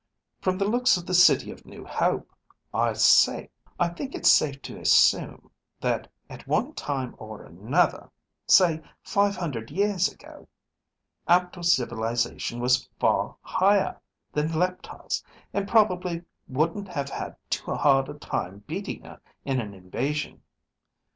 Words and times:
From 0.41 0.57
the 0.57 0.65
looks 0.67 0.97
of 0.97 1.05
the 1.05 1.13
City 1.13 1.51
of 1.51 1.63
New 1.67 1.85
Hope, 1.85 2.33
I 2.73 2.91
think 2.95 4.15
it's 4.15 4.31
safe 4.31 4.59
to 4.63 4.79
assume 4.79 5.51
that 5.79 6.11
at 6.27 6.47
one 6.47 6.73
time 6.73 7.13
or 7.19 7.43
another, 7.43 8.09
say 8.47 8.81
five 9.03 9.35
hundred 9.35 9.69
years 9.69 10.11
ago, 10.11 10.47
Aptor's 11.27 11.73
civilization 11.75 12.59
was 12.59 12.89
far 12.99 13.35
higher 13.43 14.01
than 14.33 14.47
Leptar's, 14.51 15.23
and 15.53 15.67
probably 15.67 16.23
wouldn't 16.47 16.87
have 16.87 17.09
had 17.09 17.35
too 17.51 17.69
hard 17.75 18.09
a 18.09 18.15
time 18.15 18.63
beating 18.65 19.03
her 19.03 19.21
in 19.45 19.61
an 19.61 19.75
invasion. 19.75 20.41